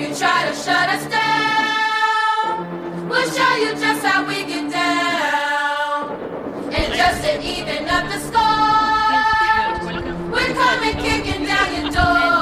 you 0.00 0.14
try 0.16 0.48
to 0.48 0.54
shut 0.56 0.88
us 0.88 1.04
down, 1.12 2.64
we'll 3.06 3.30
show 3.30 3.56
you 3.56 3.72
just 3.72 4.02
how 4.02 4.26
we 4.26 4.44
get 4.44 4.70
down. 4.72 6.16
And 6.72 6.94
just 6.94 7.22
to 7.22 7.32
even 7.42 7.86
up 7.86 8.08
the 8.08 8.18
score, 8.18 9.80
we're 10.32 10.54
coming 10.54 10.96
kicking 11.04 11.44
down 11.44 11.68
your 11.76 11.90
door. 11.92 12.40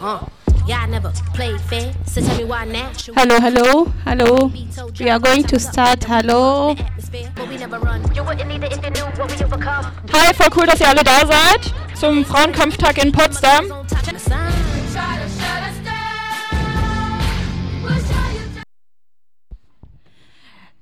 Uh, 0.00 0.26
y'all 0.66 0.86
never 0.86 1.10
played 1.32 1.58
fair, 1.62 1.94
so 2.04 2.20
tell 2.20 2.36
me 2.36 2.44
why 2.44 2.66
now. 2.66 2.92
Should 2.92 3.14
Hello, 3.16 3.40
hello, 3.40 3.84
hello. 4.04 4.52
We 5.00 5.08
are 5.08 5.18
going 5.18 5.44
to 5.44 5.58
start. 5.58 6.04
Hello. 6.04 6.74
But 6.74 7.48
we 7.48 7.56
never 7.56 7.78
run. 7.78 8.04
You 8.14 8.22
wouldn't 8.22 8.48
need 8.48 8.62
it 8.64 8.72
if 8.74 8.84
you 8.84 8.90
knew 8.90 9.06
what 9.16 9.30
we 9.30 9.44
overcome. 9.44 9.86
Hi, 10.10 10.32
voll 10.34 10.50
cool, 10.50 10.66
dass 10.66 10.80
ihr 10.80 10.88
alle 10.88 11.04
da 11.04 11.20
seid 11.26 11.72
zum 11.98 12.24
Frauenkampftag 12.24 13.02
in 13.02 13.12
Potsdam. 13.12 13.87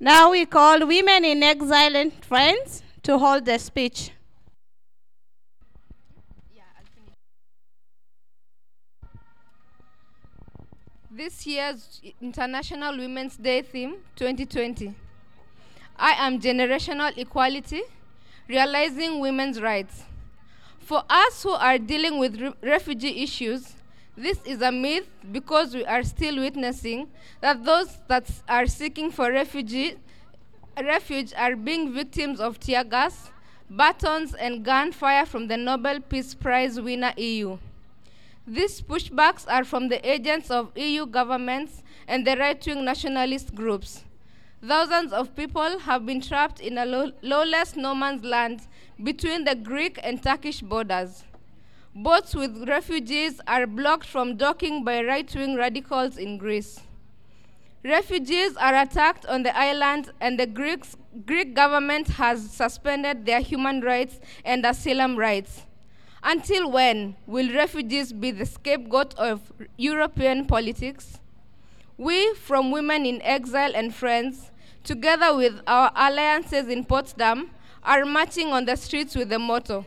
Now 0.07 0.31
we 0.31 0.47
call 0.47 0.87
women 0.87 1.25
in 1.25 1.43
exile 1.43 1.97
and 1.97 2.13
friends 2.25 2.81
to 3.03 3.19
hold 3.19 3.45
the 3.45 3.59
speech. 3.59 4.13
This 11.11 11.45
year's 11.45 12.01
International 12.21 12.97
Women's 12.97 13.37
Day 13.37 13.63
theme 13.63 13.97
2020. 14.15 14.95
I 15.97 16.13
am 16.25 16.39
generational 16.41 17.13
equality, 17.19 17.83
realizing 18.47 19.19
women's 19.19 19.61
rights. 19.61 20.05
For 20.79 21.03
us 21.11 21.43
who 21.43 21.51
are 21.51 21.79
dealing 21.79 22.21
with 22.21 22.41
re- 22.41 22.53
refugee 22.63 23.25
issues, 23.25 23.73
this 24.17 24.39
is 24.47 24.63
a 24.63 24.73
myth 24.73 25.09
because 25.31 25.75
we 25.75 25.85
are 25.85 26.03
still 26.03 26.37
witnessing 26.37 27.09
that 27.43 27.65
those 27.65 27.99
that 28.09 28.31
are 28.49 28.67
seeking 28.67 29.11
for 29.11 29.31
refugee, 29.31 29.97
refuge 30.83 31.35
are 31.37 31.55
being 31.55 31.93
victims 31.93 32.41
of 32.41 32.59
tear 32.59 32.83
gas, 32.83 33.31
batons, 33.69 34.35
and 34.35 34.65
gunfire 34.65 35.27
from 35.27 35.49
the 35.49 35.57
Nobel 35.57 36.01
Peace 36.01 36.35
Prize 36.35 36.81
winner 36.81 37.13
EU. 37.19 37.59
These 38.47 38.81
pushbacks 38.81 39.45
are 39.49 39.65
from 39.65 39.89
the 39.89 40.09
agents 40.09 40.51
of 40.51 40.71
EU 40.79 41.05
governments 41.05 41.83
and 42.09 42.27
the 42.27 42.37
right 42.37 42.65
wing 42.67 42.85
nationalist 42.85 43.55
groups. 43.55 44.05
Thousands 44.65 45.13
of 45.13 45.37
people 45.37 45.81
have 45.81 46.07
been 46.07 46.21
trapped 46.23 46.61
in 46.61 46.79
a 46.79 46.87
lawless 47.23 47.77
no 47.77 47.95
man's 47.95 48.25
land 48.25 48.63
between 49.03 49.45
the 49.45 49.55
Greek 49.55 50.01
and 50.03 50.23
Turkish 50.23 50.63
borders. 50.63 51.25
Boats 51.99 52.35
with 52.35 52.69
refugees 52.69 53.41
are 53.47 53.67
blocked 53.67 54.07
from 54.07 54.37
docking 54.37 54.85
by 54.85 55.03
right 55.03 55.35
wing 55.35 55.57
radicals 55.57 56.19
in 56.19 56.37
Greece. 56.37 56.81
Refugees 57.83 58.55
are 58.59 58.75
attacked 58.75 59.25
on 59.25 59.45
the 59.45 59.57
island, 59.57 60.13
and 60.21 60.39
the 60.39 60.47
Greeks, 60.47 60.99
Greek 61.25 61.55
government 61.55 62.09
has 62.09 62.51
suspended 62.51 63.25
their 63.25 63.41
human 63.41 63.81
rights 63.81 64.21
and 64.45 64.67
asylum 64.67 65.17
rights. 65.17 65.63
Until 66.23 66.71
when 66.71 67.17
will 67.27 67.51
refugees 67.55 68.13
be 68.13 68.31
the 68.31 68.45
scapegoat 68.45 69.15
of 69.15 69.51
European 69.79 70.45
politics? 70.45 71.19
We, 71.97 72.35
from 72.35 72.73
Women 72.73 73.07
in 73.07 73.23
Exile 73.23 73.73
and 73.75 73.95
Friends, 73.95 74.51
together 74.85 75.35
with 75.35 75.63
our 75.67 75.91
alliances 75.97 76.69
in 76.69 76.85
Potsdam, 76.85 77.53
are 77.83 78.05
marching 78.05 78.49
on 78.49 78.67
the 78.67 78.77
streets 78.77 79.17
with 79.17 79.31
the 79.31 79.39
motto 79.39 79.87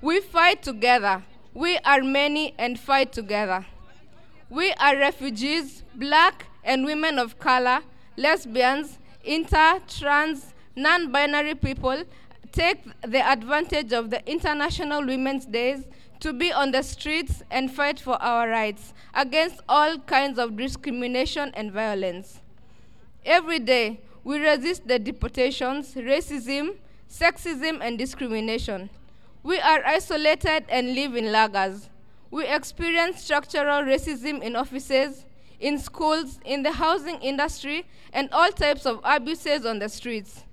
We 0.00 0.20
fight 0.20 0.62
together. 0.62 1.22
We 1.52 1.78
are 1.78 2.02
many 2.02 2.54
and 2.58 2.78
fight 2.78 3.12
together. 3.12 3.66
We 4.48 4.72
are 4.74 4.96
refugees, 4.96 5.82
black 5.94 6.46
and 6.62 6.84
women 6.84 7.18
of 7.18 7.38
color, 7.40 7.80
lesbians, 8.16 8.98
inter, 9.24 9.80
trans, 9.88 10.54
non 10.76 11.10
binary 11.10 11.54
people 11.56 12.04
take 12.52 12.84
the 13.02 13.26
advantage 13.26 13.92
of 13.92 14.10
the 14.10 14.24
International 14.30 15.04
Women's 15.04 15.44
Days 15.46 15.84
to 16.20 16.32
be 16.32 16.52
on 16.52 16.70
the 16.70 16.82
streets 16.82 17.42
and 17.50 17.72
fight 17.72 17.98
for 17.98 18.20
our 18.22 18.48
rights 18.48 18.92
against 19.14 19.60
all 19.68 19.98
kinds 19.98 20.38
of 20.38 20.56
discrimination 20.56 21.50
and 21.54 21.72
violence. 21.72 22.40
Every 23.24 23.58
day, 23.58 24.00
we 24.22 24.38
resist 24.38 24.86
the 24.86 24.98
deportations, 24.98 25.94
racism, 25.94 26.76
sexism, 27.08 27.78
and 27.80 27.98
discrimination. 27.98 28.90
We 29.42 29.58
are 29.58 29.82
isolated 29.86 30.64
and 30.68 30.94
live 30.94 31.16
in 31.16 31.26
lagers. 31.26 31.88
We 32.30 32.46
experience 32.46 33.24
structural 33.24 33.82
racism 33.82 34.42
in 34.42 34.54
offices, 34.54 35.24
in 35.58 35.78
schools, 35.78 36.38
in 36.44 36.62
the 36.62 36.72
housing 36.72 37.16
industry, 37.22 37.86
and 38.12 38.28
all 38.32 38.50
types 38.50 38.84
of 38.84 39.00
abuses 39.02 39.64
on 39.64 39.78
the 39.78 39.88
streets. 39.88 40.44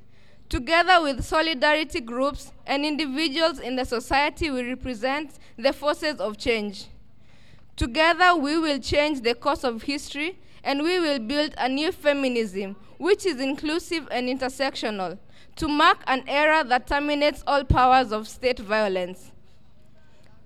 Together 0.47 1.01
with 1.01 1.25
solidarity 1.25 1.99
groups 1.99 2.53
and 2.65 2.85
individuals 2.85 3.59
in 3.59 3.75
the 3.75 3.83
society, 3.83 4.49
we 4.49 4.65
represent 4.65 5.31
the 5.57 5.73
forces 5.73 6.21
of 6.21 6.37
change. 6.37 6.85
Together, 7.75 8.35
we 8.35 8.57
will 8.57 8.79
change 8.79 9.21
the 9.21 9.35
course 9.35 9.65
of 9.65 9.83
history 9.83 10.39
and 10.63 10.81
we 10.81 10.97
will 10.99 11.19
build 11.19 11.53
a 11.57 11.67
new 11.67 11.91
feminism 11.91 12.77
which 12.97 13.25
is 13.25 13.39
inclusive 13.41 14.07
and 14.09 14.27
intersectional 14.27 15.19
to 15.57 15.67
mark 15.67 16.03
an 16.07 16.23
era 16.27 16.63
that 16.63 16.87
terminates 16.87 17.43
all 17.47 17.63
powers 17.63 18.11
of 18.11 18.27
state 18.27 18.59
violence. 18.59 19.31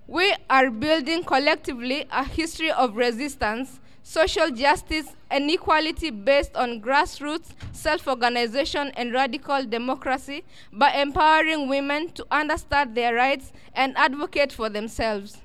We 0.08 0.34
are 0.50 0.70
building 0.72 1.24
collectively 1.24 2.06
a 2.12 2.24
history 2.24 2.72
of 2.72 2.96
resistance, 2.96 3.80
social 4.04 4.50
justice, 4.52 5.16
and 5.30 5.50
equality 5.50 6.10
based 6.10 6.56
on 6.56 6.82
grassroots 6.82 7.52
self 7.72 8.08
organization 8.08 8.92
and 8.96 9.14
radical 9.14 9.66
democracy 9.66 10.44
by 10.72 10.92
empowering 10.92 11.68
women 11.68 12.10
to 12.14 12.26
understand 12.32 12.96
their 12.96 13.14
rights 13.16 13.52
and 13.74 13.96
advocate 13.98 14.52
for 14.52 14.70
themselves. 14.70 15.38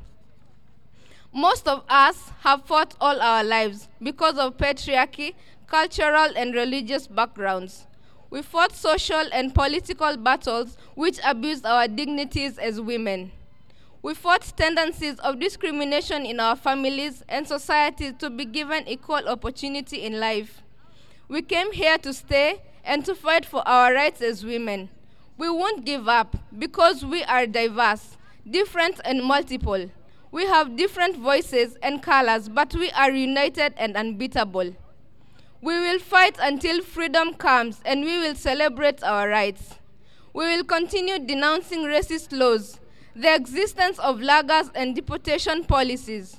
Most 1.33 1.69
of 1.69 1.85
us 1.89 2.31
have 2.41 2.65
fought 2.65 2.95
all 3.01 3.21
our 3.21 3.45
lives 3.45 3.89
because 4.03 4.39
of 4.39 4.57
patriarchy, 4.57 5.35
cultural, 5.67 6.33
and 6.37 6.55
religious 6.55 7.07
backgrounds. 7.07 7.87
We 8.31 8.43
fought 8.43 8.75
social 8.75 9.25
and 9.33 9.55
political 9.55 10.17
battles 10.17 10.77
which 10.95 11.19
abused 11.25 11.65
our 11.65 11.87
dignities 11.89 12.59
as 12.59 12.81
women. 12.81 13.33
We 14.03 14.15
fought 14.15 14.53
tendencies 14.57 15.19
of 15.21 15.41
discrimination 15.41 16.27
in 16.27 16.39
our 16.41 16.57
families 16.57 17.23
and 17.29 17.47
society 17.47 18.13
to 18.15 18.31
be 18.31 18.45
given 18.45 18.87
equal 18.89 19.29
opportunity 19.29 20.05
in 20.05 20.21
life. 20.21 20.63
We 21.29 21.43
came 21.43 21.73
here 21.73 21.99
to 21.99 22.13
stay 22.13 22.63
and 22.85 23.05
to 23.05 23.15
fight 23.15 23.45
for 23.45 23.67
our 23.67 23.93
rights 23.93 24.21
as 24.23 24.45
women. 24.45 24.91
We 25.37 25.51
won't 25.51 25.85
give 25.85 26.09
up 26.09 26.37
because 26.57 27.05
we 27.05 27.25
are 27.25 27.47
diverse, 27.47 28.17
different, 28.49 29.01
and 29.05 29.23
multiple. 29.25 29.91
We 30.31 30.47
have 30.47 30.77
different 30.77 31.17
voices 31.17 31.77
and 31.83 32.03
colors, 32.03 32.49
but 32.49 32.75
we 32.75 32.91
are 32.91 33.11
united 33.11 33.75
and 33.77 33.97
unbeatable. 33.97 34.75
We 35.63 35.81
will 35.81 35.99
fight 35.99 36.37
until 36.41 36.83
freedom 36.83 37.35
comes 37.35 37.81
and 37.85 38.05
we 38.05 38.19
will 38.19 38.35
celebrate 38.35 39.03
our 39.03 39.29
rights. 39.29 39.75
We 40.33 40.45
will 40.45 40.65
continue 40.65 41.19
denouncing 41.19 41.85
racist 41.85 42.37
laws, 42.37 42.79
the 43.15 43.35
existence 43.35 43.99
of 43.99 44.19
lagers 44.19 44.71
and 44.75 44.95
deportation 44.95 45.65
policies. 45.65 46.37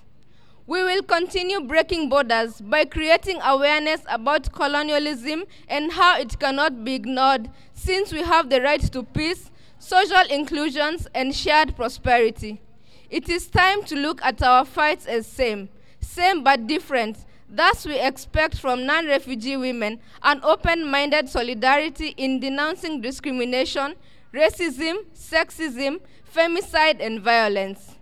We 0.68 0.84
will 0.84 1.02
continue 1.02 1.62
breaking 1.62 2.10
borders 2.10 2.62
by 2.62 2.86
creating 2.86 3.40
awareness 3.42 4.02
about 4.08 4.52
colonialism 4.52 5.46
and 5.68 5.92
how 5.94 6.20
it 6.20 6.38
cannot 6.40 6.84
be 6.84 6.94
ignored 6.96 7.50
since 7.74 8.12
we 8.12 8.22
have 8.22 8.50
the 8.50 8.62
right 8.62 8.82
to 8.92 9.02
peace, 9.02 9.50
social 9.80 10.24
inclusions, 10.30 11.08
and 11.16 11.34
shared 11.34 11.76
prosperity. 11.76 12.62
It 13.10 13.30
is 13.30 13.48
time 13.48 13.84
to 13.86 13.96
look 13.96 14.22
at 14.24 14.44
our 14.44 14.66
fights 14.66 15.06
as 15.06 15.26
same, 15.26 15.70
same 16.02 16.44
but 16.44 16.68
different. 16.68 17.18
Thus, 17.50 17.86
we 17.86 17.98
expect 18.00 18.60
from 18.60 18.86
non 18.86 19.06
refugee 19.06 19.56
women 19.56 20.00
an 20.22 20.42
open 20.44 20.90
minded 20.90 21.30
solidarity 21.30 22.10
in 22.18 22.40
denouncing 22.40 23.00
discrimination, 23.02 23.96
racism, 24.34 25.06
sexism, 25.16 26.02
femicide, 26.36 27.00
and 27.00 27.22
violence. 27.22 27.96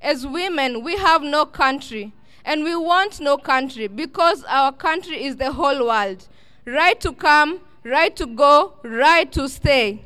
As 0.00 0.26
women, 0.26 0.84
we 0.84 0.96
have 0.96 1.22
no 1.22 1.44
country, 1.44 2.12
and 2.44 2.62
we 2.62 2.76
want 2.76 3.20
no 3.20 3.36
country 3.36 3.88
because 3.88 4.44
our 4.44 4.70
country 4.70 5.24
is 5.24 5.36
the 5.36 5.52
whole 5.52 5.86
world. 5.86 6.28
Right 6.64 7.00
to 7.00 7.12
come, 7.12 7.60
right 7.82 8.14
to 8.16 8.26
go, 8.26 8.74
right 8.84 9.30
to 9.32 9.48
stay. 9.48 10.04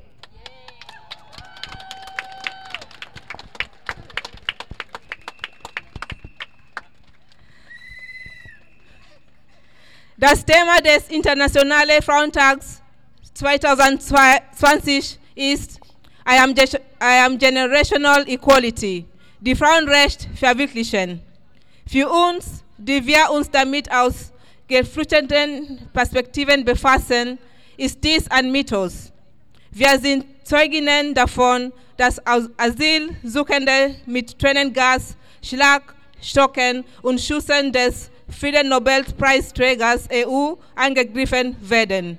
Das 10.20 10.44
Thema 10.44 10.80
des 10.80 11.08
Internationalen 11.10 12.02
Frauentags 12.02 12.82
2020 13.34 15.18
ist 15.36 15.78
I 16.28 16.38
am, 16.38 16.50
I 16.50 17.24
am 17.24 17.38
Generational 17.38 18.28
Equality, 18.28 19.04
die 19.40 19.54
Frauenrecht 19.54 20.28
verwirklichen. 20.34 21.20
Für 21.86 22.08
uns 22.08 22.64
die 22.78 23.04
wir 23.04 23.30
uns 23.30 23.50
damit 23.50 23.90
aus 23.92 24.32
geflüchteten 24.68 25.88
Perspektiven 25.92 26.64
befassen, 26.64 27.38
ist 27.76 28.02
dies 28.02 28.28
ein 28.30 28.50
Mythos. 28.52 29.12
Wir 29.70 29.98
sind 29.98 30.24
Zeuginnen 30.44 31.12
davon, 31.14 31.72
dass 31.96 32.24
As- 32.24 32.48
Asylsuchende 32.56 33.96
mit 34.06 34.38
Tränengas, 34.38 35.16
Schlagstocken 35.42 36.84
und 37.02 37.20
Schüssen 37.20 37.72
des 37.72 38.10
Friedennobelpreisträgers 38.30 40.08
EU 40.12 40.54
angegriffen 40.74 41.56
werden. 41.60 42.18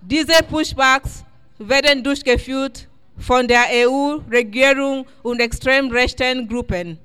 Diese 0.00 0.42
Pushbacks 0.48 1.24
werden 1.58 2.02
durchgeführt 2.02 2.86
von 3.18 3.48
der 3.48 3.64
EU-Regierung 3.72 5.06
und 5.22 5.40
extrem 5.40 5.90
rechten 5.90 6.48
Gruppen. 6.48 6.98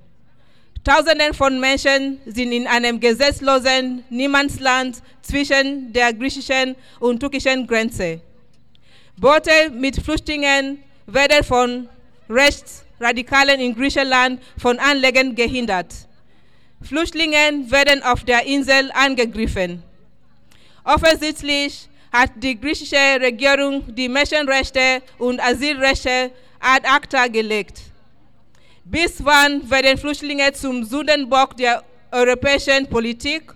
Tausende 0.83 1.33
von 1.33 1.59
Menschen 1.59 2.19
sind 2.25 2.51
in 2.51 2.67
einem 2.67 2.99
gesetzlosen 2.99 4.03
Niemandsland 4.09 5.01
zwischen 5.21 5.91
der 5.93 6.13
griechischen 6.13 6.75
und 6.99 7.19
türkischen 7.19 7.65
Grenze. 7.65 8.19
Boote 9.17 9.69
mit 9.71 9.95
Flüchtlingen 10.01 10.79
werden 11.07 11.43
von 11.43 11.89
Rechtsradikalen 12.29 13.59
in 13.59 13.73
Griechenland 13.75 14.41
von 14.57 14.77
Anlegen 14.77 15.33
gehindert. 15.35 15.93
Flüchtlinge 16.83 17.71
werden 17.71 18.03
auf 18.03 18.23
der 18.23 18.45
Insel 18.45 18.91
angegriffen. 18.93 19.81
Offensichtlich 20.83 21.87
hat 22.11 22.31
die 22.35 22.59
griechische 22.59 23.19
Regierung 23.19 23.83
die 23.95 24.09
Menschenrechte 24.09 25.01
und 25.17 25.39
Asylrechte 25.41 26.31
ad 26.59 26.85
acta 26.87 27.27
gelegt. 27.27 27.81
Bis 28.83 29.23
wann 29.23 29.69
werden 29.69 29.97
Flüchtlinge 29.97 30.51
zum 30.53 30.83
Sündenbock 30.83 31.55
der 31.55 31.83
europäischen 32.11 32.85
Politik? 32.87 33.53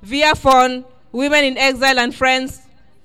Wir 0.00 0.34
von 0.34 0.84
Women 1.12 1.44
in 1.44 1.56
Exile 1.56 2.02
and 2.02 2.14
Friends 2.14 2.60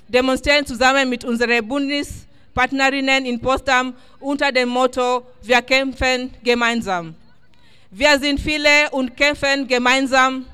demonstrieren 0.08 0.66
zusammen 0.66 1.08
mit 1.10 1.24
unseren 1.24 1.66
Bundespartnerinnen 1.68 3.26
in 3.26 3.40
Potsdam 3.40 3.94
unter 4.20 4.52
dem 4.52 4.70
Motto 4.70 5.24
Wir 5.44 5.62
kämpfen 5.62 6.34
gemeinsam. 6.44 7.16
Wir 7.94 8.18
sind 8.18 8.40
viele 8.40 8.90
und 8.92 9.18
kämpfen 9.18 9.68
gemeinsam. 9.68 10.46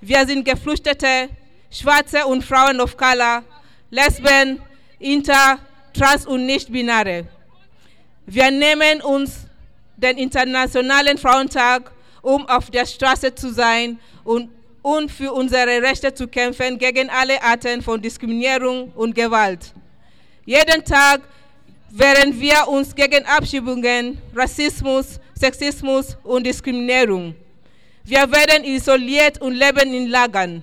Wir 0.00 0.26
sind 0.26 0.44
Geflüchtete, 0.44 1.28
Schwarze 1.70 2.26
und 2.26 2.42
Frauen 2.44 2.80
of 2.80 2.96
Color, 2.96 3.44
Lesben, 3.90 4.60
Inter, 4.98 5.60
Trans 5.92 6.26
und 6.26 6.46
Nicht-Binäre. 6.46 7.28
Wir 8.26 8.50
nehmen 8.50 9.00
uns 9.02 9.46
den 9.96 10.18
Internationalen 10.18 11.16
Frauentag, 11.16 11.92
um 12.22 12.44
auf 12.48 12.68
der 12.72 12.86
Straße 12.86 13.32
zu 13.32 13.52
sein 13.52 13.96
und, 14.24 14.50
und 14.82 15.12
für 15.12 15.32
unsere 15.32 15.80
Rechte 15.80 16.12
zu 16.12 16.26
kämpfen 16.26 16.76
gegen 16.76 17.08
alle 17.08 17.40
Arten 17.40 17.82
von 17.82 18.02
Diskriminierung 18.02 18.90
und 18.96 19.14
Gewalt. 19.14 19.72
Jeden 20.44 20.84
Tag 20.84 21.20
wehren 21.90 22.40
wir 22.40 22.66
uns 22.66 22.92
gegen 22.92 23.24
Abschiebungen, 23.26 24.20
Rassismus, 24.34 25.20
Sexismus 25.44 26.16
und 26.22 26.46
Diskriminierung. 26.46 27.34
Wir 28.02 28.22
werden 28.32 28.64
isoliert 28.64 29.38
und 29.42 29.52
leben 29.52 29.92
in 29.92 30.06
Lagern. 30.08 30.62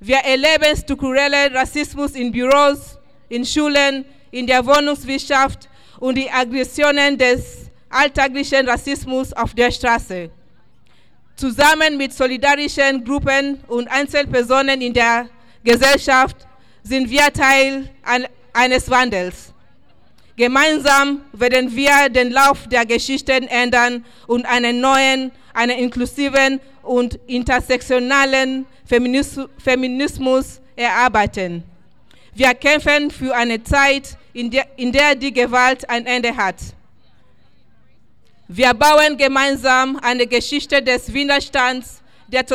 Wir 0.00 0.16
erleben 0.16 0.76
strukturellen 0.76 1.54
Rassismus 1.54 2.12
in 2.16 2.32
Büros, 2.32 2.98
in 3.28 3.44
Schulen, 3.46 4.04
in 4.32 4.48
der 4.48 4.66
Wohnungswirtschaft 4.66 5.68
und 6.00 6.16
die 6.16 6.28
Aggressionen 6.28 7.16
des 7.16 7.70
alltäglichen 7.88 8.68
Rassismus 8.68 9.32
auf 9.32 9.54
der 9.54 9.70
Straße. 9.70 10.30
Zusammen 11.36 11.96
mit 11.96 12.12
solidarischen 12.12 13.04
Gruppen 13.04 13.60
und 13.68 13.86
Einzelpersonen 13.88 14.80
in 14.80 14.92
der 14.92 15.28
Gesellschaft 15.62 16.36
sind 16.82 17.08
wir 17.08 17.32
Teil 17.32 17.88
eines 18.52 18.90
Wandels. 18.90 19.54
Gemeinsam 20.40 21.20
werden 21.34 21.76
wir 21.76 22.08
den 22.08 22.30
Lauf 22.30 22.66
der 22.66 22.86
Geschichten 22.86 23.46
ändern 23.48 24.02
und 24.26 24.46
einen 24.46 24.80
neuen, 24.80 25.32
einen 25.52 25.76
inklusiven 25.76 26.60
und 26.82 27.20
intersektionalen 27.26 28.64
Feminis- 28.88 29.46
Feminismus 29.62 30.62
erarbeiten. 30.74 31.62
Wir 32.34 32.54
kämpfen 32.54 33.10
für 33.10 33.36
eine 33.36 33.62
Zeit, 33.62 34.16
in 34.32 34.50
der, 34.50 34.64
in 34.78 34.90
der 34.90 35.14
die 35.14 35.30
Gewalt 35.30 35.86
ein 35.90 36.06
Ende 36.06 36.34
hat. 36.34 36.56
Wir 38.48 38.72
bauen 38.72 39.18
gemeinsam 39.18 39.98
eine 40.00 40.26
Geschichte 40.26 40.82
des 40.82 41.12
Widerstands, 41.12 42.00
der, 42.28 42.46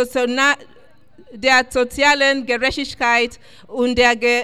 der 1.31 1.66
sozialen 1.70 2.48
Gerechtigkeit 2.48 3.40
und 3.68 3.96
der, 3.96 4.16
Ge 4.16 4.44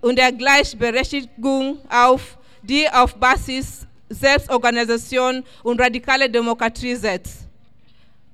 und 0.00 0.18
der 0.18 0.32
Gleichberechtigung 0.32 1.78
auf, 1.88 2.36
die 2.70 2.88
auf 2.88 3.16
Basis 3.16 3.86
Selbstorganisation 4.08 5.44
und 5.62 5.80
radikale 5.80 6.30
Demokratie 6.30 6.94
setzt. 6.94 7.40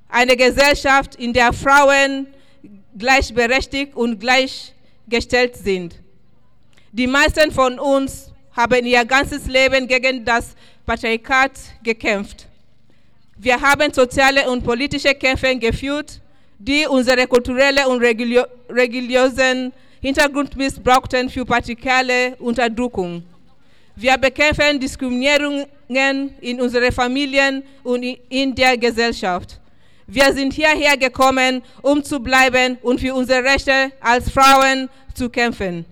Eine 0.09 0.37
Gesellschaft, 0.37 1.15
in 1.17 1.33
der 1.33 1.53
Frauen 1.53 2.27
gleichberechtigt 2.97 3.95
und 3.95 4.21
gleichgestellt 4.21 5.57
sind. 5.57 5.97
Die 6.93 7.07
meisten 7.07 7.51
von 7.51 7.79
uns 7.79 8.31
haben 8.53 8.85
ihr 8.87 9.05
ganzes 9.05 9.47
Leben 9.47 9.87
gegen 9.87 10.25
das 10.25 10.55
Patriarchat 10.85 11.53
gekämpft. 11.83 12.47
Wir 13.39 13.61
haben 13.61 13.93
soziale 13.93 14.51
und 14.51 14.65
politische 14.65 15.15
Kämpfe 15.15 15.57
geführt, 15.57 16.21
die 16.59 16.87
unsere 16.87 17.27
kulturellen 17.27 17.87
und 17.87 18.01
religiösen 18.01 19.73
Hintergrund 20.01 20.57
missbrauchten 20.57 21.29
für 21.29 21.45
patriarchale 21.45 22.37
Unterdrückung. 22.39 23.25
Wir 23.99 24.19
bekämpfen 24.19 24.79
Diskriminierungen 24.79 26.35
in 26.43 26.61
unseren 26.61 26.93
Familien 26.93 27.63
und 27.83 28.05
in 28.29 28.55
der 28.55 28.77
Gesellschaft. 28.77 29.59
Wir 30.07 30.33
sind 30.35 30.53
hierher 30.53 30.99
gekommen, 30.99 31.63
um 31.81 32.05
zu 32.05 32.21
bleiben 32.21 32.77
und 32.83 33.01
für 33.01 33.15
unsere 33.15 33.43
Rechte 33.43 33.91
als 34.01 34.31
Frauen 34.31 34.91
zu 35.15 35.31
kämpfen. 35.31 35.87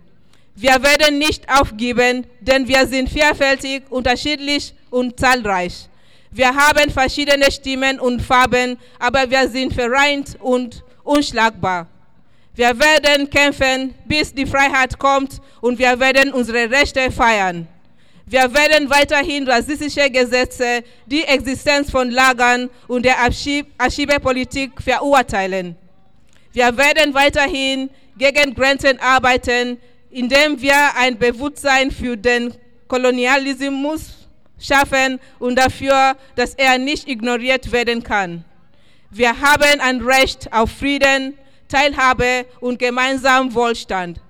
Wir 0.54 0.80
werden 0.82 1.18
nicht 1.18 1.48
aufgeben, 1.48 2.26
denn 2.40 2.68
wir 2.68 2.86
sind 2.86 3.08
vielfältig, 3.08 3.84
unterschiedlich 3.88 4.74
und 4.90 5.18
zahlreich. 5.18 5.88
Wir 6.30 6.54
haben 6.54 6.90
verschiedene 6.90 7.50
Stimmen 7.50 7.98
und 7.98 8.20
Farben, 8.20 8.76
aber 8.98 9.28
wir 9.30 9.48
sind 9.48 9.72
vereint 9.72 10.36
und 10.40 10.84
unschlagbar. 11.04 11.86
Wir 12.54 12.78
werden 12.78 13.30
kämpfen, 13.30 13.94
bis 14.04 14.32
die 14.32 14.46
Freiheit 14.46 14.98
kommt 14.98 15.40
und 15.62 15.78
wir 15.78 15.98
werden 15.98 16.32
unsere 16.34 16.70
Rechte 16.70 17.10
feiern. 17.10 17.66
Wir 18.26 18.52
werden 18.54 18.88
weiterhin 18.88 19.46
rassistische 19.46 20.08
Gesetze, 20.10 20.82
die 21.04 21.24
Existenz 21.24 21.90
von 21.90 22.10
Lagern 22.10 22.70
und 22.88 23.04
der 23.04 23.22
Abschieb 23.22 23.66
Abschiebepolitik 23.76 24.80
verurteilen. 24.80 25.76
Wir 26.52 26.74
werden 26.76 27.12
weiterhin 27.12 27.90
gegen 28.16 28.54
Grenzen 28.54 28.98
arbeiten, 28.98 29.76
indem 30.10 30.60
wir 30.60 30.96
ein 30.96 31.18
Bewusstsein 31.18 31.90
für 31.90 32.16
den 32.16 32.54
Kolonialismus 32.88 34.28
schaffen 34.58 35.20
und 35.38 35.56
dafür, 35.56 36.16
dass 36.34 36.54
er 36.54 36.78
nicht 36.78 37.06
ignoriert 37.08 37.72
werden 37.72 38.02
kann. 38.02 38.44
Wir 39.10 39.38
haben 39.38 39.80
ein 39.80 40.00
Recht 40.00 40.50
auf 40.50 40.70
Frieden, 40.70 41.36
Teilhabe 41.68 42.46
und 42.60 42.78
gemeinsamen 42.78 43.52
Wohlstand. 43.54 44.20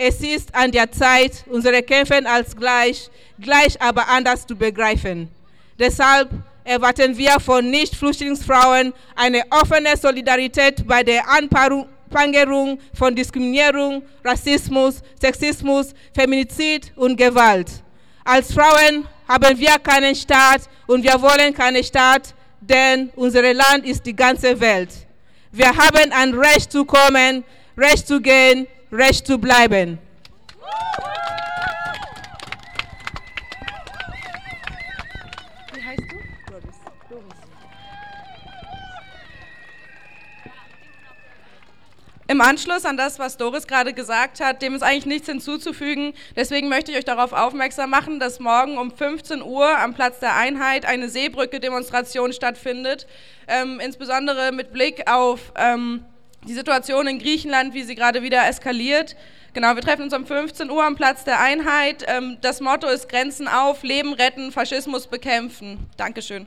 Es 0.00 0.20
ist 0.20 0.54
an 0.54 0.70
der 0.70 0.92
Zeit, 0.92 1.42
unsere 1.50 1.82
Kämpfe 1.82 2.24
als 2.24 2.54
gleich, 2.54 3.10
gleich 3.40 3.82
aber 3.82 4.08
anders 4.08 4.46
zu 4.46 4.54
begreifen. 4.54 5.28
Deshalb 5.76 6.30
erwarten 6.62 7.18
wir 7.18 7.40
von 7.40 7.68
Nicht-Flüchtlingsfrauen 7.68 8.92
eine 9.16 9.42
offene 9.50 9.96
Solidarität 9.96 10.86
bei 10.86 11.02
der 11.02 11.28
Anpangerung 11.28 12.78
von 12.94 13.12
Diskriminierung, 13.12 14.04
Rassismus, 14.22 15.02
Sexismus, 15.20 15.92
Feminizid 16.14 16.92
und 16.94 17.16
Gewalt. 17.16 17.68
Als 18.24 18.52
Frauen 18.52 19.04
haben 19.26 19.58
wir 19.58 19.80
keinen 19.80 20.14
Staat 20.14 20.60
und 20.86 21.02
wir 21.02 21.20
wollen 21.20 21.52
keinen 21.52 21.82
Staat, 21.82 22.34
denn 22.60 23.10
unser 23.16 23.52
Land 23.52 23.84
ist 23.84 24.06
die 24.06 24.14
ganze 24.14 24.60
Welt. 24.60 24.90
Wir 25.50 25.76
haben 25.76 26.12
ein 26.12 26.34
Recht 26.34 26.70
zu 26.70 26.84
kommen, 26.84 27.42
Recht 27.76 28.06
zu 28.06 28.20
gehen, 28.20 28.68
recht 28.92 29.26
zu 29.26 29.38
bleiben. 29.38 29.98
Wie 35.74 35.84
heißt 35.84 36.00
du? 36.00 36.52
Doris. 36.52 36.76
Doris. 37.10 37.38
Im 42.30 42.42
Anschluss 42.42 42.84
an 42.84 42.98
das, 42.98 43.18
was 43.18 43.38
Doris 43.38 43.66
gerade 43.66 43.94
gesagt 43.94 44.40
hat, 44.40 44.60
dem 44.60 44.74
ist 44.74 44.82
eigentlich 44.82 45.06
nichts 45.06 45.28
hinzuzufügen. 45.28 46.12
Deswegen 46.36 46.68
möchte 46.68 46.92
ich 46.92 46.98
euch 46.98 47.04
darauf 47.04 47.32
aufmerksam 47.32 47.88
machen, 47.90 48.20
dass 48.20 48.38
morgen 48.38 48.76
um 48.76 48.90
15 48.90 49.42
Uhr 49.42 49.78
am 49.78 49.94
Platz 49.94 50.20
der 50.20 50.36
Einheit 50.36 50.84
eine 50.84 51.08
Seebrücke-Demonstration 51.08 52.34
stattfindet. 52.34 53.06
Ähm, 53.46 53.80
insbesondere 53.80 54.52
mit 54.52 54.74
Blick 54.74 55.10
auf 55.10 55.52
ähm, 55.56 56.04
die 56.46 56.54
Situation 56.54 57.06
in 57.06 57.18
Griechenland, 57.18 57.74
wie 57.74 57.82
sie 57.82 57.94
gerade 57.94 58.22
wieder 58.22 58.46
eskaliert. 58.46 59.16
Genau, 59.54 59.74
wir 59.74 59.82
treffen 59.82 60.02
uns 60.02 60.14
um 60.14 60.26
15 60.26 60.70
Uhr 60.70 60.84
am 60.84 60.94
Platz 60.94 61.24
der 61.24 61.40
Einheit. 61.40 62.04
Ähm, 62.06 62.38
das 62.40 62.60
Motto 62.60 62.86
ist 62.86 63.08
Grenzen 63.08 63.48
auf, 63.48 63.82
Leben 63.82 64.12
retten, 64.12 64.52
Faschismus 64.52 65.06
bekämpfen. 65.06 65.78
Dankeschön. 65.96 66.46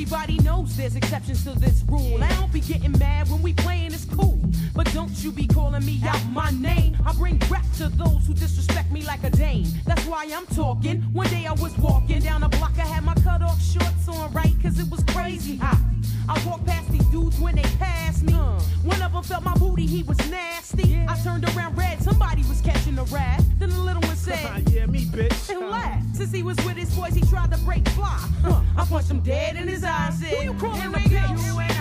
Everybody 0.00 0.38
knows 0.44 0.76
there's 0.76 0.94
exceptions 0.94 1.42
to 1.42 1.58
this 1.58 1.82
rule. 1.88 2.22
I 2.22 2.32
don't 2.36 2.52
be 2.52 2.60
getting 2.60 2.96
mad 3.00 3.28
when 3.28 3.42
we 3.42 3.52
playing, 3.52 3.86
it's 3.86 4.04
cool. 4.04 4.38
But 4.72 4.86
don't 4.94 5.10
you 5.24 5.32
be 5.32 5.48
calling 5.48 5.84
me 5.84 6.00
out 6.06 6.24
my 6.30 6.52
name. 6.52 6.96
I 7.04 7.12
bring 7.14 7.36
rap 7.50 7.64
to 7.78 7.88
those 7.88 8.24
who 8.24 8.32
disrespect 8.32 8.92
me 8.92 9.02
like 9.02 9.24
a 9.24 9.30
dame. 9.30 9.66
That's 9.86 10.04
why 10.04 10.28
I'm 10.32 10.46
talking. 10.54 11.02
One 11.12 11.28
day 11.30 11.46
I 11.46 11.52
was 11.52 11.76
walking 11.78 12.20
down 12.20 12.44
a 12.44 12.48
block, 12.48 12.74
I 12.78 12.86
had 12.86 13.02
my 13.02 13.14
cut 13.14 13.42
off 13.42 13.60
shorts 13.60 14.06
on, 14.06 14.32
right? 14.32 14.54
Cause 14.62 14.78
it 14.78 14.88
was 14.88 15.02
crazy 15.08 15.56
hot. 15.56 15.80
I 16.28 16.42
walked 16.46 16.66
past 16.66 16.90
these 16.90 17.06
dudes 17.06 17.38
when 17.40 17.56
they 17.56 17.68
passed 17.78 18.22
me. 18.22 18.34
Uh. 18.34 18.60
One 18.84 19.02
of 19.02 19.12
them 19.12 19.22
felt 19.22 19.44
my 19.44 19.54
booty, 19.54 19.86
he 19.86 20.02
was 20.02 20.18
nasty. 20.30 20.88
Yeah. 20.88 21.06
I 21.08 21.16
turned 21.22 21.44
around 21.56 21.76
red, 21.76 22.02
somebody 22.02 22.42
was 22.48 22.60
catching 22.60 22.98
a 22.98 23.04
rat. 23.04 23.42
Then 23.58 23.70
the 23.70 23.78
little 23.78 24.02
one 24.02 24.16
said, 24.16 24.68
Yeah, 24.70 24.86
me, 24.86 25.04
bitch. 25.04 25.50
And 25.50 25.70
laughed. 25.70 26.16
Since 26.16 26.32
he 26.32 26.42
was 26.42 26.56
with 26.58 26.76
his 26.76 26.94
boys, 26.94 27.14
he 27.14 27.22
tried 27.22 27.50
to 27.52 27.58
break 27.58 27.88
fly. 27.90 28.18
Uh. 28.44 28.62
I 28.76 28.84
punched 28.84 29.10
him 29.10 29.20
dead 29.20 29.56
in 29.56 29.68
his 29.68 29.84
eyes. 29.84 30.20
Who 30.22 30.42
you 30.42 30.54
calling, 30.54 30.92
bitch? 30.92 31.10
You 31.10 31.60
ain't 31.60 31.78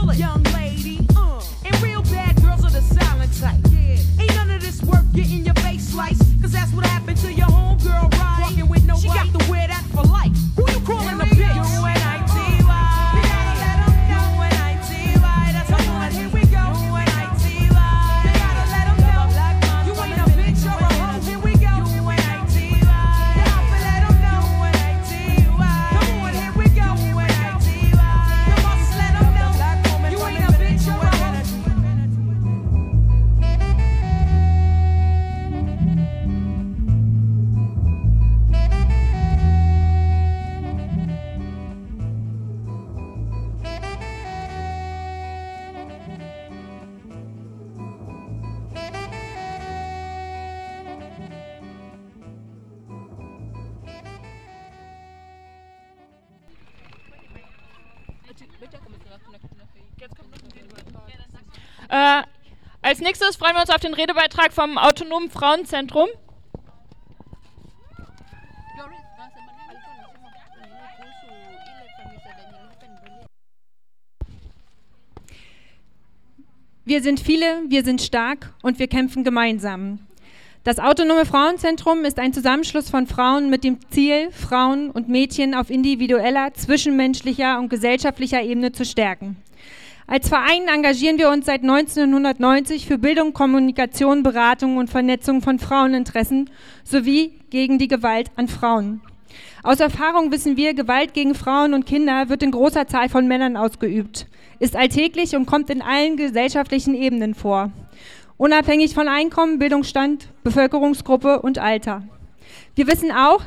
bullet, 0.00 0.18
young 0.18 0.42
lady. 0.54 1.06
Uh. 1.16 1.40
And 1.64 1.82
real 1.82 2.02
bad 2.02 2.40
girls 2.42 2.64
are 2.64 2.70
the 2.70 2.82
silent 2.82 3.32
type. 3.40 3.60
Yeah. 3.70 4.20
Ain't 4.20 4.34
none 4.34 4.50
of 4.50 4.60
this 4.60 4.82
worth 4.82 5.10
getting 5.12 5.44
your 5.44 5.54
face 5.56 5.88
sliced, 5.88 6.22
cause 6.40 6.52
that's 6.52 6.72
what 6.72 6.84
happens. 6.86 7.05
Äh, 61.88 62.22
als 62.82 63.00
nächstes 63.00 63.36
freuen 63.36 63.54
wir 63.54 63.60
uns 63.60 63.70
auf 63.70 63.80
den 63.80 63.94
Redebeitrag 63.94 64.52
vom 64.52 64.78
Autonomen 64.78 65.30
Frauenzentrum. 65.30 66.08
Wir 76.84 77.02
sind 77.02 77.18
viele, 77.18 77.64
wir 77.68 77.82
sind 77.82 78.00
stark 78.00 78.54
und 78.62 78.78
wir 78.78 78.86
kämpfen 78.86 79.24
gemeinsam. 79.24 80.05
Das 80.66 80.80
Autonome 80.80 81.26
Frauenzentrum 81.26 82.04
ist 82.04 82.18
ein 82.18 82.32
Zusammenschluss 82.32 82.90
von 82.90 83.06
Frauen 83.06 83.50
mit 83.50 83.62
dem 83.62 83.78
Ziel, 83.90 84.32
Frauen 84.32 84.90
und 84.90 85.08
Mädchen 85.08 85.54
auf 85.54 85.70
individueller, 85.70 86.54
zwischenmenschlicher 86.54 87.60
und 87.60 87.68
gesellschaftlicher 87.68 88.42
Ebene 88.42 88.72
zu 88.72 88.84
stärken. 88.84 89.36
Als 90.08 90.28
Verein 90.28 90.66
engagieren 90.66 91.18
wir 91.18 91.30
uns 91.30 91.46
seit 91.46 91.62
1990 91.62 92.84
für 92.84 92.98
Bildung, 92.98 93.32
Kommunikation, 93.32 94.24
Beratung 94.24 94.76
und 94.76 94.90
Vernetzung 94.90 95.40
von 95.40 95.60
Fraueninteressen 95.60 96.50
sowie 96.82 97.34
gegen 97.50 97.78
die 97.78 97.86
Gewalt 97.86 98.32
an 98.34 98.48
Frauen. 98.48 99.00
Aus 99.62 99.78
Erfahrung 99.78 100.32
wissen 100.32 100.56
wir, 100.56 100.74
Gewalt 100.74 101.14
gegen 101.14 101.36
Frauen 101.36 101.74
und 101.74 101.86
Kinder 101.86 102.28
wird 102.28 102.42
in 102.42 102.50
großer 102.50 102.88
Zahl 102.88 103.08
von 103.08 103.28
Männern 103.28 103.56
ausgeübt, 103.56 104.26
ist 104.58 104.74
alltäglich 104.74 105.36
und 105.36 105.46
kommt 105.46 105.70
in 105.70 105.80
allen 105.80 106.16
gesellschaftlichen 106.16 106.96
Ebenen 106.96 107.36
vor. 107.36 107.70
Unabhängig 108.38 108.92
von 108.92 109.08
Einkommen, 109.08 109.58
Bildungsstand, 109.58 110.28
Bevölkerungsgruppe 110.44 111.40
und 111.40 111.58
Alter. 111.58 112.02
Wir 112.74 112.86
wissen 112.86 113.10
auch, 113.10 113.42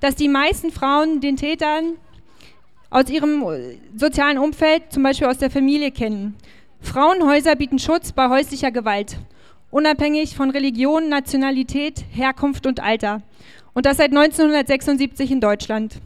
dass 0.00 0.16
die 0.16 0.26
meisten 0.26 0.72
Frauen 0.72 1.20
den 1.20 1.36
Tätern 1.36 1.92
aus 2.90 3.08
ihrem 3.08 3.44
sozialen 3.96 4.38
Umfeld, 4.38 4.82
zum 4.90 5.04
Beispiel 5.04 5.28
aus 5.28 5.38
der 5.38 5.50
Familie, 5.50 5.92
kennen. 5.92 6.34
Frauenhäuser 6.80 7.54
bieten 7.54 7.78
Schutz 7.78 8.10
bei 8.10 8.28
häuslicher 8.28 8.72
Gewalt, 8.72 9.16
unabhängig 9.70 10.34
von 10.34 10.50
Religion, 10.50 11.08
Nationalität, 11.08 12.04
Herkunft 12.10 12.66
und 12.66 12.80
Alter. 12.80 13.22
Und 13.74 13.86
das 13.86 13.98
seit 13.98 14.10
1976 14.10 15.30
in 15.30 15.40
Deutschland. 15.40 16.00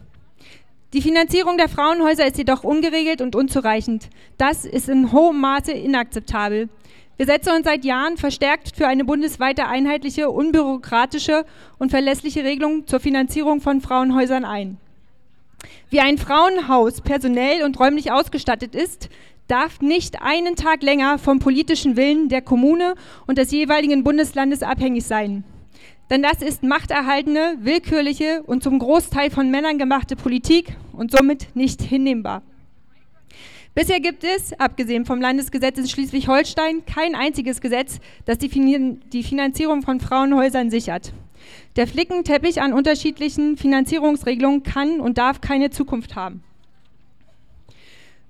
Die 0.92 1.00
Finanzierung 1.00 1.56
der 1.56 1.70
Frauenhäuser 1.70 2.26
ist 2.26 2.36
jedoch 2.36 2.64
ungeregelt 2.64 3.22
und 3.22 3.34
unzureichend. 3.34 4.10
Das 4.36 4.66
ist 4.66 4.90
in 4.90 5.10
hohem 5.10 5.40
Maße 5.40 5.72
inakzeptabel. 5.72 6.68
Wir 7.16 7.24
setzen 7.24 7.54
uns 7.56 7.64
seit 7.64 7.86
Jahren 7.86 8.18
verstärkt 8.18 8.76
für 8.76 8.86
eine 8.86 9.04
bundesweite 9.04 9.66
einheitliche, 9.66 10.28
unbürokratische 10.28 11.46
und 11.78 11.90
verlässliche 11.90 12.44
Regelung 12.44 12.86
zur 12.86 13.00
Finanzierung 13.00 13.62
von 13.62 13.80
Frauenhäusern 13.80 14.44
ein. 14.44 14.76
Wie 15.88 16.00
ein 16.00 16.18
Frauenhaus 16.18 17.00
personell 17.00 17.64
und 17.64 17.80
räumlich 17.80 18.12
ausgestattet 18.12 18.74
ist, 18.74 19.08
darf 19.48 19.80
nicht 19.80 20.20
einen 20.20 20.56
Tag 20.56 20.82
länger 20.82 21.18
vom 21.18 21.38
politischen 21.38 21.96
Willen 21.96 22.28
der 22.28 22.42
Kommune 22.42 22.94
und 23.26 23.38
des 23.38 23.50
jeweiligen 23.50 24.04
Bundeslandes 24.04 24.62
abhängig 24.62 25.04
sein. 25.04 25.44
Denn 26.10 26.22
das 26.22 26.42
ist 26.42 26.62
machterhaltene, 26.62 27.56
willkürliche 27.60 28.42
und 28.44 28.62
zum 28.62 28.78
Großteil 28.78 29.30
von 29.30 29.50
Männern 29.50 29.78
gemachte 29.78 30.16
Politik 30.16 30.76
und 30.92 31.10
somit 31.10 31.48
nicht 31.54 31.80
hinnehmbar. 31.80 32.42
Bisher 33.76 34.00
gibt 34.00 34.24
es, 34.24 34.58
abgesehen 34.58 35.04
vom 35.04 35.20
Landesgesetz 35.20 35.76
in 35.76 35.86
Schleswig-Holstein, 35.86 36.86
kein 36.86 37.14
einziges 37.14 37.60
Gesetz, 37.60 38.00
das 38.24 38.38
die, 38.38 38.48
Finanzierung 39.22 39.82
von 39.82 40.00
Frauenhäusern 40.00 40.70
sichert. 40.70 41.12
Der 41.76 41.86
Flickenteppich 41.86 42.62
an 42.62 42.72
unterschiedlichen 42.72 43.58
Finanzierungsregelungen 43.58 44.62
kann 44.62 44.98
und 44.98 45.18
darf 45.18 45.42
keine 45.42 45.68
Zukunft 45.68 46.16
haben. 46.16 46.42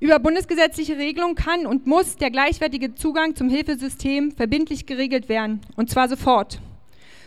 Über 0.00 0.18
bundesgesetzliche 0.18 0.98
Regelungen 0.98 1.36
kann 1.36 1.64
und 1.64 1.86
muss 1.86 2.16
der 2.16 2.32
gleichwertige 2.32 2.96
Zugang 2.96 3.36
zum 3.36 3.48
Hilfesystem 3.48 4.32
verbindlich 4.32 4.84
geregelt 4.84 5.28
werden, 5.28 5.60
und 5.76 5.88
zwar 5.88 6.08
sofort. 6.08 6.60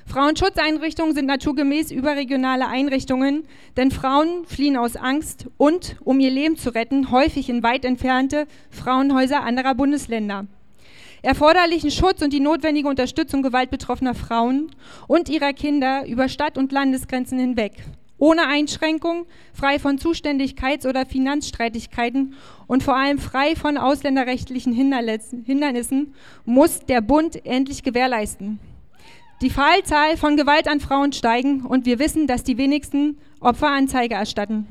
Frauenschutzeinrichtungen 0.09 1.13
sind 1.13 1.27
naturgemäß 1.27 1.91
überregionale 1.91 2.67
Einrichtungen, 2.67 3.43
denn 3.77 3.91
Frauen 3.91 4.43
fliehen 4.47 4.75
aus 4.75 4.95
Angst 4.95 5.45
und, 5.57 5.97
um 6.03 6.19
ihr 6.19 6.31
Leben 6.31 6.57
zu 6.57 6.73
retten, 6.73 7.11
häufig 7.11 7.47
in 7.47 7.61
weit 7.61 7.85
entfernte 7.85 8.47
Frauenhäuser 8.71 9.43
anderer 9.43 9.75
Bundesländer 9.75 10.47
erforderlichen 11.21 11.91
Schutz 11.91 12.21
und 12.21 12.31
die 12.31 12.39
notwendige 12.39 12.87
Unterstützung 12.87 13.43
gewaltbetroffener 13.43 14.15
Frauen 14.15 14.71
und 15.07 15.27
ihrer 15.27 15.51
Kinder 15.51 16.07
über 16.07 16.29
Stadt- 16.29 16.57
und 16.57 16.71
Landesgrenzen 16.71 17.37
hinweg. 17.37 17.73
Ohne 18.17 18.47
Einschränkung, 18.47 19.25
frei 19.53 19.79
von 19.79 19.97
Zuständigkeits- 19.97 20.87
oder 20.87 21.05
Finanzstreitigkeiten 21.05 22.35
und 22.67 22.83
vor 22.83 22.95
allem 22.95 23.19
frei 23.19 23.57
von 23.57 23.77
ausländerrechtlichen 23.77 24.71
Hindernissen 24.73 26.13
muss 26.45 26.79
der 26.85 27.01
Bund 27.01 27.45
endlich 27.45 27.83
gewährleisten. 27.83 28.59
Die 29.41 29.49
Fallzahl 29.49 30.17
von 30.17 30.35
Gewalt 30.35 30.67
an 30.67 30.81
Frauen 30.81 31.13
steigen 31.13 31.65
und 31.65 31.85
wir 31.85 31.97
wissen, 31.97 32.27
dass 32.27 32.43
die 32.43 32.57
wenigsten 32.57 33.17
Opferanzeige 33.39 34.15
erstatten. 34.15 34.67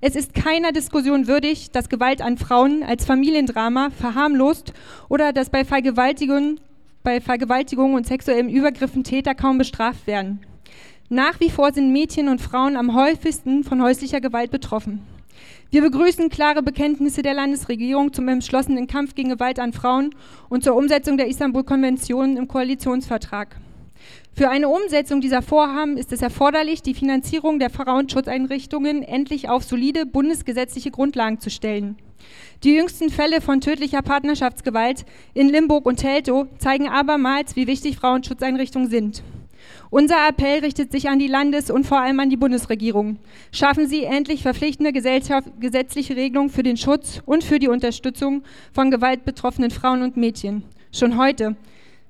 Es 0.00 0.16
ist 0.16 0.34
keiner 0.34 0.72
Diskussion 0.72 1.28
würdig, 1.28 1.70
dass 1.70 1.88
Gewalt 1.88 2.20
an 2.20 2.36
Frauen 2.36 2.82
als 2.82 3.04
Familiendrama 3.04 3.90
verharmlost 3.90 4.72
oder 5.08 5.32
dass 5.32 5.50
bei 5.50 5.64
Vergewaltigungen, 5.64 6.58
bei 7.04 7.20
Vergewaltigungen 7.20 7.94
und 7.94 8.08
sexuellen 8.08 8.48
Übergriffen 8.48 9.04
Täter 9.04 9.36
kaum 9.36 9.56
bestraft 9.56 10.08
werden. 10.08 10.40
Nach 11.08 11.38
wie 11.38 11.48
vor 11.48 11.72
sind 11.72 11.92
Mädchen 11.92 12.28
und 12.28 12.40
Frauen 12.40 12.76
am 12.76 12.96
häufigsten 12.96 13.62
von 13.62 13.80
häuslicher 13.80 14.20
Gewalt 14.20 14.50
betroffen. 14.50 15.00
Wir 15.70 15.80
begrüßen 15.80 16.28
klare 16.28 16.64
Bekenntnisse 16.64 17.22
der 17.22 17.34
Landesregierung 17.34 18.12
zum 18.12 18.26
entschlossenen 18.26 18.88
Kampf 18.88 19.14
gegen 19.14 19.28
Gewalt 19.28 19.60
an 19.60 19.72
Frauen 19.72 20.10
und 20.48 20.64
zur 20.64 20.74
Umsetzung 20.74 21.16
der 21.18 21.28
Istanbul-Konvention 21.28 22.36
im 22.36 22.48
Koalitionsvertrag. 22.48 23.60
Für 24.38 24.50
eine 24.50 24.68
Umsetzung 24.68 25.20
dieser 25.20 25.42
Vorhaben 25.42 25.96
ist 25.96 26.12
es 26.12 26.22
erforderlich, 26.22 26.80
die 26.80 26.94
Finanzierung 26.94 27.58
der 27.58 27.70
Frauenschutzeinrichtungen 27.70 29.02
endlich 29.02 29.48
auf 29.48 29.64
solide 29.64 30.06
bundesgesetzliche 30.06 30.92
Grundlagen 30.92 31.40
zu 31.40 31.50
stellen. 31.50 31.96
Die 32.62 32.76
jüngsten 32.76 33.10
Fälle 33.10 33.40
von 33.40 33.60
tödlicher 33.60 34.00
Partnerschaftsgewalt 34.00 35.04
in 35.34 35.48
Limburg 35.48 35.86
und 35.86 35.96
Teltow 35.96 36.46
zeigen 36.58 36.88
abermals, 36.88 37.56
wie 37.56 37.66
wichtig 37.66 37.96
Frauenschutzeinrichtungen 37.96 38.88
sind. 38.88 39.24
Unser 39.90 40.28
Appell 40.28 40.60
richtet 40.60 40.92
sich 40.92 41.08
an 41.08 41.18
die 41.18 41.26
Landes- 41.26 41.68
und 41.68 41.84
vor 41.84 42.00
allem 42.00 42.20
an 42.20 42.30
die 42.30 42.36
Bundesregierung. 42.36 43.16
Schaffen 43.50 43.88
Sie 43.88 44.04
endlich 44.04 44.42
verpflichtende 44.42 44.92
gesetzliche 44.92 46.14
Regelungen 46.14 46.50
für 46.50 46.62
den 46.62 46.76
Schutz 46.76 47.22
und 47.26 47.42
für 47.42 47.58
die 47.58 47.66
Unterstützung 47.66 48.44
von 48.72 48.92
gewaltbetroffenen 48.92 49.72
Frauen 49.72 50.02
und 50.02 50.16
Mädchen. 50.16 50.62
Schon 50.92 51.18
heute. 51.18 51.56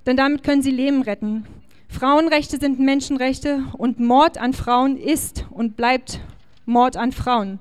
Denn 0.04 0.18
damit 0.18 0.42
können 0.42 0.60
Sie 0.60 0.70
Leben 0.70 1.00
retten. 1.00 1.46
Frauenrechte 1.88 2.58
sind 2.58 2.78
Menschenrechte 2.78 3.64
und 3.76 3.98
Mord 3.98 4.38
an 4.38 4.52
Frauen 4.52 4.96
ist 4.96 5.46
und 5.50 5.76
bleibt 5.76 6.20
Mord 6.66 6.96
an 6.96 7.12
Frauen. 7.12 7.58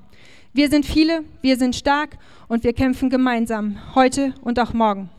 Wir 0.54 0.70
sind 0.70 0.86
viele, 0.86 1.24
wir 1.42 1.58
sind 1.58 1.76
stark 1.76 2.18
und 2.48 2.64
wir 2.64 2.74
kämpfen 2.74 3.10
gemeinsam, 3.10 3.78
heute 3.96 4.34
und 4.42 4.60
auch 4.60 4.74
morgen. 4.74 5.10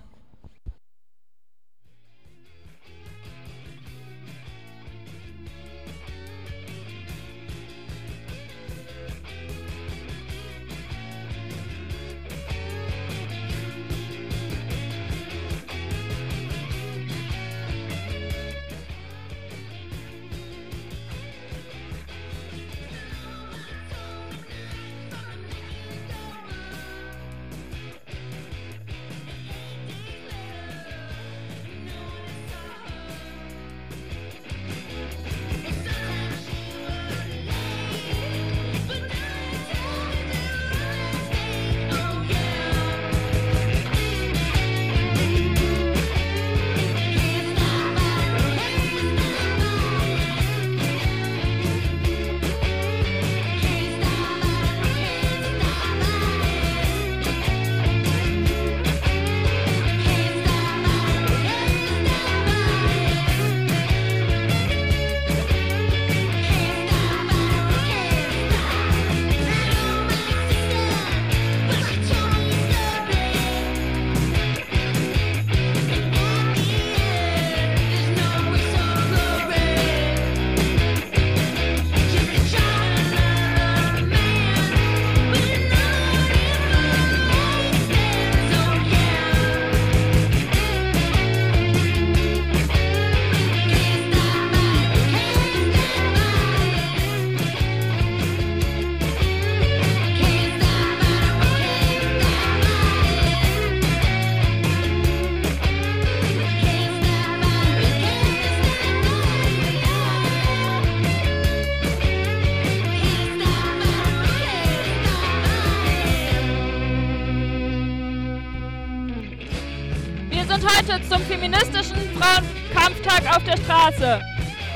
Straße. 123.88 124.20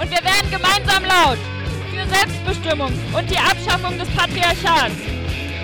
Und 0.01 0.11
wir 0.11 0.25
werden 0.25 0.51
gemeinsam 0.51 1.05
laut 1.05 1.39
für 1.91 2.09
Selbstbestimmung 2.09 2.93
und 3.13 3.31
die 3.31 3.39
Abschaffung 3.39 3.99
des 3.99 4.09
Patriarchats, 4.11 4.97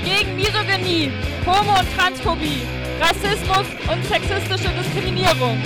gegen 0.05 0.37
Misogynie, 0.37 1.11
Homo- 1.47 1.79
und 1.79 1.97
Transphobie, 1.97 2.63
Rassismus 3.01 3.67
und 3.91 4.05
sexistische 4.05 4.71
Diskriminierung 4.75 5.61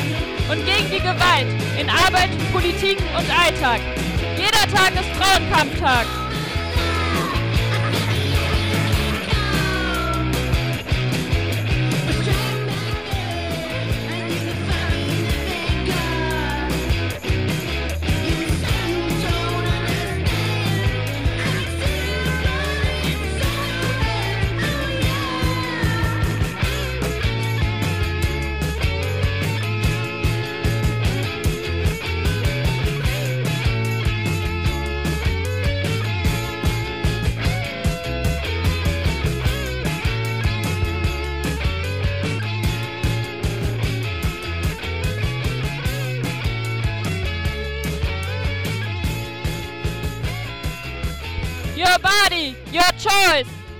und 0.50 0.64
gegen 0.64 0.90
die 0.90 1.00
Gewalt 1.00 1.46
in 1.78 1.88
Arbeit, 1.90 2.30
Politik 2.52 2.98
und 3.16 3.26
Alltag. 3.30 3.80
Jeder 4.36 4.66
Tag 4.72 4.92
ist 4.94 5.10
Frauenkampftag. 5.16 6.21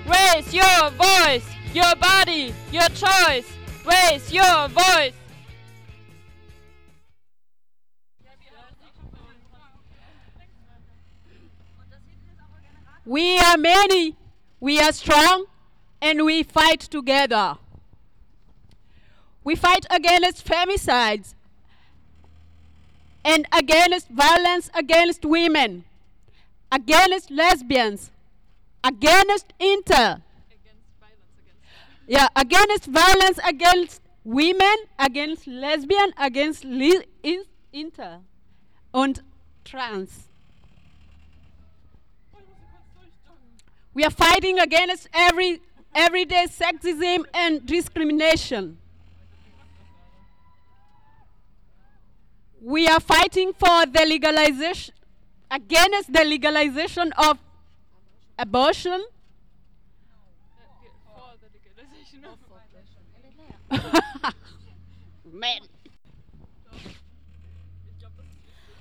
Raise 0.07 0.53
your 0.55 0.91
voice. 0.91 1.47
Your 1.75 1.95
body, 1.97 2.55
your 2.71 2.89
choice. 2.89 3.51
Raise 3.87 4.33
your 4.33 4.69
voice. 4.69 5.15
We 13.05 13.39
are 13.39 13.57
many, 13.57 14.17
we 14.61 14.79
are 14.81 14.93
strong, 14.93 15.47
and 16.01 16.25
we 16.25 16.45
fight 16.45 16.81
together. 16.81 17.59
We 19.43 19.57
fight 19.57 19.87
against 19.91 20.47
femicides 20.47 21.35
and 23.25 23.47
against 23.53 24.09
violence 24.09 24.71
against 24.75 25.25
women, 25.25 25.85
against 26.71 27.31
lesbians, 27.31 28.11
against 28.85 29.53
inter. 29.59 30.23
Yeah, 32.07 32.29
against 32.35 32.87
violence 32.87 33.39
against 33.47 34.01
women, 34.25 34.77
against 34.99 35.47
lesbian, 35.47 36.13
against 36.19 36.65
in- 36.65 37.45
inter 37.73 38.19
and 38.93 39.23
trans. 39.65 40.29
We 43.95 44.05
are 44.05 44.11
fighting 44.11 44.59
against 44.59 45.09
every 45.13 45.61
everyday 45.95 46.47
sexism 46.47 47.25
and 47.35 47.65
discrimination. 47.67 48.79
We 52.61 52.87
are 52.89 53.01
fighting 53.01 53.53
for 53.53 53.87
the 53.87 54.05
legalization 54.07 54.95
against 55.51 56.13
the 56.13 56.25
legalization 56.25 57.13
of 57.19 57.39
abortion. 58.39 59.05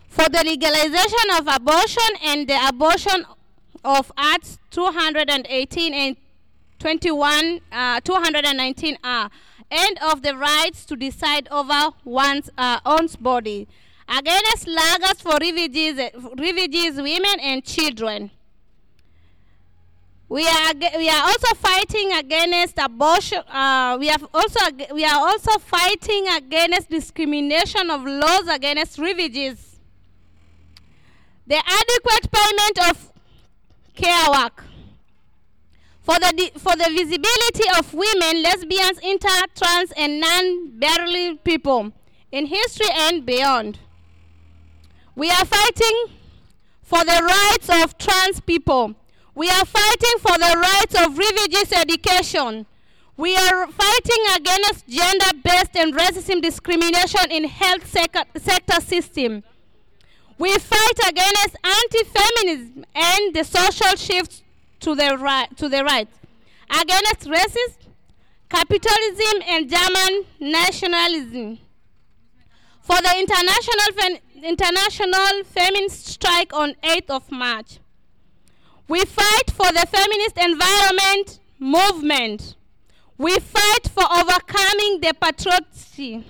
For 0.10 0.28
the 0.30 0.44
legalization 0.46 1.30
of 1.40 1.48
abortion 1.48 2.04
and 2.24 2.48
the 2.48 2.68
abortion 2.68 3.26
of 3.84 4.12
Acts 4.18 4.60
218 4.72 5.94
and 5.94 6.18
21, 6.80 7.62
uh, 7.72 8.02
219R, 8.02 9.30
and 9.72 9.98
of 10.04 10.22
the 10.22 10.36
rights 10.36 10.86
to 10.86 10.96
decide 10.96 11.48
over 11.50 11.96
one's 12.04 12.50
uh, 12.58 12.80
own 12.86 13.08
body, 13.20 13.68
against 14.08 14.68
lagers 14.68 15.22
for 15.22 15.38
refugees, 15.40 15.98
refugees, 16.38 16.98
women, 16.98 17.40
and 17.40 17.64
children. 17.64 18.32
We 20.32 20.48
are, 20.48 20.74
we 20.98 21.10
are 21.10 21.24
also 21.24 21.54
fighting 21.56 22.14
against 22.14 22.78
abortion. 22.78 23.40
Uh, 23.40 23.98
we, 24.00 24.08
have 24.08 24.26
also, 24.34 24.62
we 24.94 25.04
are 25.04 25.20
also 25.20 25.60
fighting 25.60 26.26
against 26.30 26.90
discrimination 26.90 27.90
of 27.90 28.06
laws 28.06 28.48
against 28.48 28.98
refugees. 28.98 29.82
The 31.46 31.58
adequate 31.58 32.32
payment 32.32 32.90
of 32.90 33.12
care 33.94 34.32
work. 34.32 34.64
For 36.02 36.16
the, 36.16 36.52
for 36.58 36.78
the 36.78 36.90
visibility 36.96 37.66
of 37.78 37.94
women, 37.94 38.42
lesbians, 38.42 39.00
inter, 39.04 39.48
trans, 39.54 39.92
and 39.98 40.22
non-binary 40.22 41.42
people 41.44 41.92
in 42.32 42.46
history 42.46 42.88
and 42.90 43.26
beyond. 43.26 43.80
We 45.14 45.30
are 45.30 45.44
fighting 45.44 46.06
for 46.84 47.04
the 47.04 47.22
rights 47.22 47.84
of 47.84 47.98
trans 47.98 48.40
people. 48.40 48.96
We 49.34 49.50
are 49.50 49.66
fighting 49.66 50.18
for 50.20 50.38
the 50.38 50.58
rights 50.60 50.96
of 50.96 51.18
refugees 51.18 51.72
education. 51.72 52.66
We 53.18 53.36
are 53.36 53.68
fighting 53.68 54.26
against 54.36 54.88
gender-based 54.88 55.76
and 55.76 55.94
racism 55.94 56.42
discrimination 56.42 57.32
in 57.32 57.46
health 57.46 57.88
sector, 57.88 58.26
system. 58.82 59.44
We 60.38 60.58
fight 60.58 61.00
against 61.08 61.56
anti-feminism 61.64 62.86
and 62.96 63.34
the 63.36 63.44
social 63.44 63.96
shift 63.96 64.44
to 64.82 64.96
the 64.96 65.18
right, 65.18 65.56
to 65.58 65.70
the 65.70 65.84
right, 65.84 66.10
against 66.70 67.30
racism, 67.30 67.78
capitalism, 68.50 69.42
and 69.48 69.70
German 69.70 70.26
nationalism. 70.40 71.60
For 72.82 72.98
the 72.98 73.20
international 73.20 74.20
international 74.44 75.44
feminist 75.46 76.08
strike 76.08 76.52
on 76.54 76.74
8th 76.84 77.10
of 77.12 77.32
March, 77.32 77.80
we 78.92 79.06
fight 79.06 79.50
for 79.52 79.72
the 79.72 79.88
feminist 79.90 80.38
environment 80.38 81.40
movement. 81.60 82.58
We 83.18 83.40
fight 83.40 83.88
for 83.88 84.04
overcoming 84.04 85.00
the 85.00 85.14
patriarchy. 85.14 86.26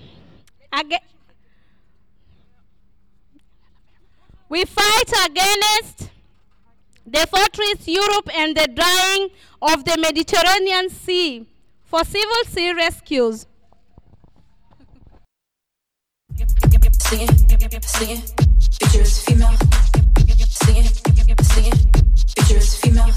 We 4.48 4.64
fight 4.64 5.12
against 5.26 6.10
the 7.04 7.26
fortress 7.26 7.88
Europe 7.88 8.30
and 8.32 8.56
the 8.56 8.68
drying 8.68 9.30
of 9.60 9.84
the 9.84 9.96
Mediterranean 9.98 10.88
Sea 10.88 11.44
for 11.84 12.04
civil 12.04 12.44
sea 12.46 12.72
rescues. 12.74 13.46
Singing, 17.00 17.28
singing, 17.82 18.22
picture 18.78 19.04
female. 19.04 19.58
Singing, 20.48 20.84
singing, 21.42 21.91
female. 22.60 23.12